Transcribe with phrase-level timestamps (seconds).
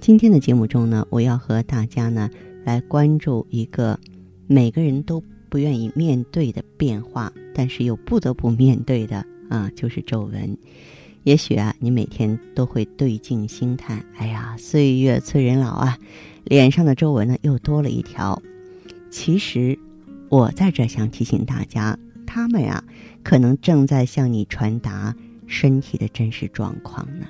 [0.00, 2.30] 今天的节目中呢，我要和大家呢
[2.64, 3.98] 来关注一个
[4.46, 10.56] 每个人都不愿意面对的变化，但是又不得不面对的啊，就是皱纹。
[11.24, 15.98] 也许啊，你每天都会对镜心叹：“哎呀，岁月催人老啊，
[16.44, 18.40] 脸上的皱纹呢又多了一条。”
[19.10, 19.78] 其实，
[20.30, 22.82] 我在这想提醒大家，他们呀，
[23.22, 25.14] 可能正在向你传达
[25.46, 27.26] 身体的真实状况呢。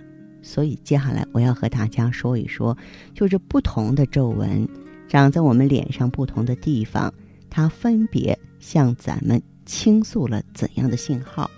[0.48, 2.74] 所以，接下来我要和大家说一说，
[3.12, 4.66] 就是不同的皱纹
[5.06, 7.12] 长在我们脸上不同的地方，
[7.50, 11.50] 它分别向咱们倾诉了怎样的信号。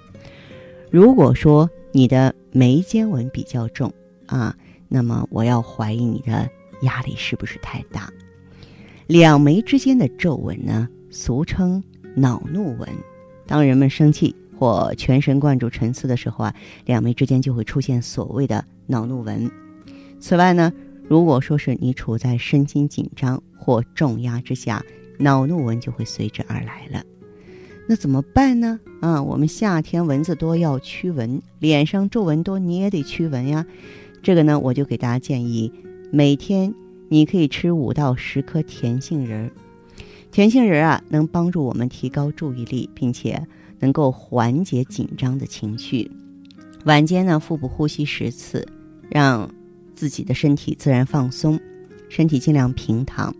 [0.90, 3.92] 如果说，你的眉间纹比较重
[4.26, 4.56] 啊，
[4.88, 6.50] 那么我要怀疑你的
[6.82, 8.12] 压力是不是太大？
[9.06, 11.80] 两眉之间的皱纹呢，俗称
[12.16, 12.88] 恼怒纹。
[13.46, 19.50] 当人们生气或全神贯注沉思的时候啊，两眉之间就会出现所谓的恼怒纹。
[20.20, 20.70] 此外呢，
[21.08, 24.84] 如果说是你处在身心紧张或重压之下，
[25.18, 27.02] 恼怒纹就会随之而来了。
[27.88, 28.78] 那怎么办呢？
[29.00, 33.64] 啊，我们夏天蚊子多要驱蚊，脸上皱纹多你也得驱蚊呀。
[34.22, 35.72] 这个呢，我就给大家建议，
[36.12, 36.74] 每天
[37.08, 39.50] 你可以吃五到十颗甜杏仁儿。
[40.30, 43.42] 甜杏仁儿啊，能帮助我们提高注意力，并且
[43.80, 46.08] 能够缓解紧张的情绪。
[46.84, 48.64] 晚间呢，腹部呼吸十次，
[49.10, 49.50] 让
[49.94, 51.58] 自己的身体自然放松，
[52.08, 53.34] 身体尽量平躺，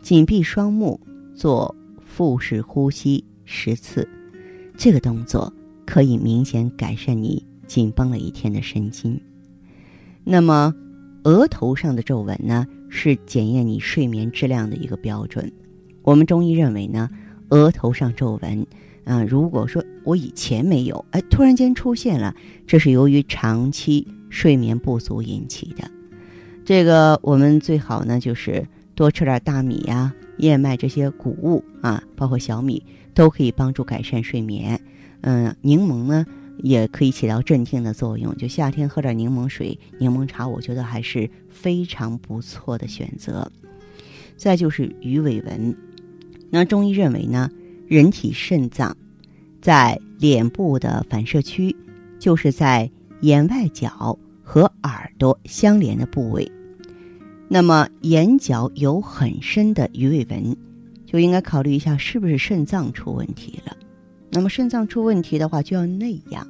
[0.00, 0.98] 紧闭双目，
[1.34, 3.22] 做腹式呼吸。
[3.44, 4.08] 十次，
[4.76, 5.52] 这个动作
[5.86, 9.20] 可以明显改善你紧绷了一天的神经。
[10.24, 10.74] 那么，
[11.22, 15.48] 额头上的皱纹呢，是检验你睡眠质量的一个标准。
[16.02, 17.08] 我们中医认为呢，
[17.50, 18.66] 额头上皱纹，
[19.06, 22.36] 啊，如果说我以前没有，哎，突然间出现了，
[22.66, 25.90] 这是由于长期睡眠不足引起的。
[26.66, 32.84] 这个我们最好呢，就是多吃点大米呀、燕麦这些谷物啊，包括小米。
[33.16, 34.78] 都可以帮助改善睡眠，
[35.22, 36.26] 嗯，柠檬呢
[36.58, 38.36] 也可以起到镇静的作用。
[38.36, 43.50] 就夏天喝点柠檬水、柠檬茶，我觉得还是非常不错的选择。
[44.36, 45.74] 再就是鱼尾纹，
[46.50, 47.50] 那中医认为呢，
[47.86, 48.96] 人体肾脏
[49.60, 51.74] 在脸部的反射区，
[52.18, 56.50] 就是在眼外角和耳朵相连的部位。
[57.48, 60.56] 那么眼角有很深的鱼尾纹。
[61.08, 63.76] 就应该考虑一下是不是肾脏出问题了。
[64.28, 66.44] 那么肾脏出问题的话，就要内养。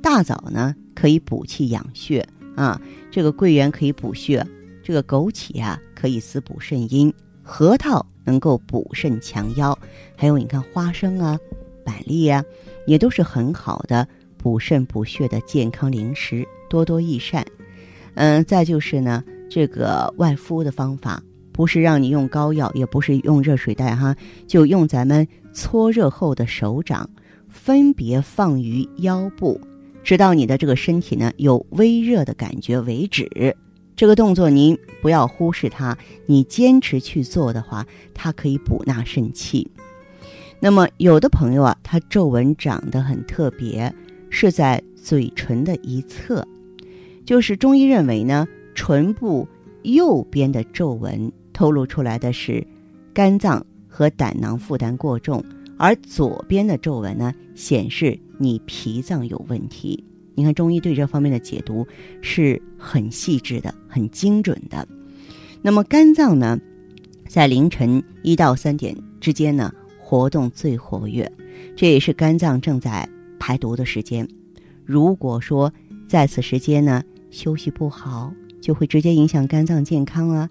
[0.00, 2.80] 大枣呢可以补气养血啊，
[3.10, 4.44] 这个桂圆可以补血，
[4.82, 7.12] 这个枸杞啊可以滋补肾阴，
[7.42, 9.76] 核桃能够补肾强腰，
[10.16, 11.38] 还有你看花生啊、
[11.84, 12.44] 板栗呀，
[12.86, 14.06] 也都是很好的
[14.38, 17.44] 补肾补血的健康零食，多多益善。
[18.14, 21.22] 嗯，再就是呢，这个外敷的方法。
[21.54, 24.16] 不是让你用膏药，也不是用热水袋哈，
[24.46, 27.06] 就用咱们搓热后的手掌，
[27.46, 29.60] 分别放于腰部，
[30.02, 33.54] 直到你的这个身体呢有微热的感觉为止。
[33.94, 39.70] 这个动作您不要忽视它，你坚持去做的话，它可以补纳肾气。
[40.60, 43.92] 那么有的朋友啊，他皱纹长得很特别，
[44.30, 46.46] 是在嘴唇的一侧，
[47.24, 49.48] 就是中医认为呢，唇部
[49.82, 51.32] 右边的皱纹。
[51.52, 52.66] 透露出来的是
[53.12, 55.44] 肝脏和胆囊负担过重，
[55.76, 60.02] 而左边的皱纹呢，显示你脾脏有问题。
[60.34, 61.86] 你看中医对这方面的解读
[62.20, 64.86] 是很细致的、很精准的。
[65.60, 66.58] 那么肝脏呢，
[67.28, 71.30] 在凌晨一到三点之间呢，活动最活跃，
[71.76, 73.08] 这也是肝脏正在
[73.38, 74.26] 排毒的时间。
[74.84, 75.72] 如果说
[76.08, 80.50] 在此时间呢休息不好，就会直接影响肝脏健康啊。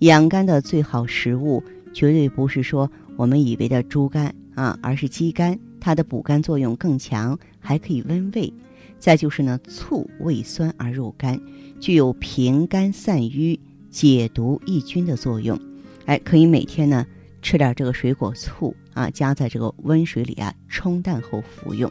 [0.00, 1.62] 养肝的最好食物
[1.92, 8.52] 绝对不是说我们以为的猪肝啊，而是鸡肝，它的补肝作用更强，还可以温胃。
[9.00, 11.40] 再就是呢，醋味酸而入肝，
[11.80, 13.58] 具有平肝散瘀、
[13.90, 15.58] 解毒抑菌的作用。
[16.04, 17.04] 哎，可以每天呢
[17.40, 21.90] 吃点这个水果醋啊，加在这个温水里啊冲淡后服用。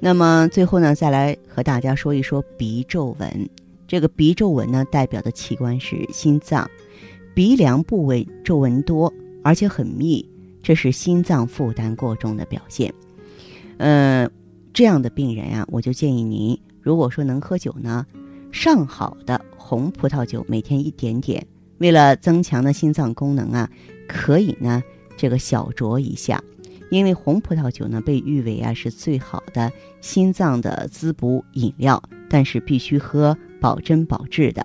[0.00, 3.48] 那么最后呢，再来和大家说一说鼻皱纹。
[3.86, 6.70] 这个鼻皱纹呢，代表的器官是心脏，
[7.34, 10.26] 鼻梁部位皱纹多而且很密，
[10.62, 12.92] 这是心脏负担过重的表现。
[13.76, 14.30] 嗯，
[14.72, 18.06] 这样的病人啊，我就建议您，如果说能喝酒呢，
[18.50, 21.46] 上好的红葡萄酒每天一点点，
[21.78, 23.70] 为了增强的心脏功能啊，
[24.08, 24.82] 可以呢
[25.16, 26.42] 这个小酌一下，
[26.90, 29.70] 因为红葡萄酒呢被誉为啊是最好的
[30.00, 34.64] 心脏的滋补饮料，但是必须喝保真保质的。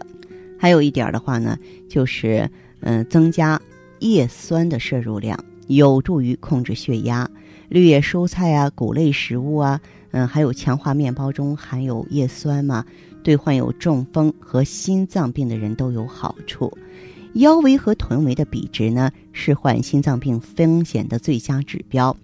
[0.58, 1.58] 还有一点的话呢，
[1.90, 2.50] 就是
[2.80, 3.62] 嗯增加
[4.00, 7.30] 叶酸的摄入量，有助于控制血压。
[7.70, 9.80] 绿叶蔬菜啊，谷类食物啊，
[10.12, 12.86] 嗯，还有强化面包中含有叶酸嘛，
[13.22, 16.72] 对患有中风和心脏病的人都有好处。
[17.34, 22.16] 腰围和臀围的比值呢，是患心脏病风险的最佳指标。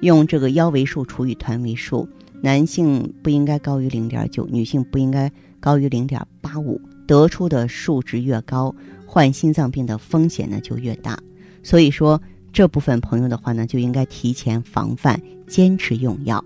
[0.00, 2.08] 用这个腰围数除以臀围数，
[2.42, 6.80] 男性不应该高于零点九，女性不应该高于零点八五，
[7.10, 8.72] 得出的数值越高，
[9.04, 11.18] 患心脏病的风险呢就越大。
[11.62, 12.20] 所以说。
[12.52, 16.44] 这部分朋友的话呢，就应该提前防范，坚持用药。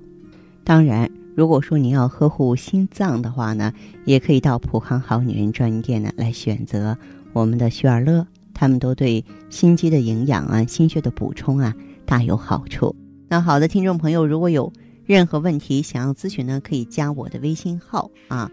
[0.62, 3.72] 当然，如果说您要呵护心脏的话呢，
[4.04, 6.94] 也可以到普康好女人专营店呢来选择
[7.32, 11.74] 我们的雪尔乐，他们都对心肌的营养啊、心血的补充啊
[12.04, 12.94] 大有好处。
[13.26, 14.70] 那好的，听众朋友，如果有
[15.06, 18.52] 任何问题想要咨询呢，可以加我的微信号啊，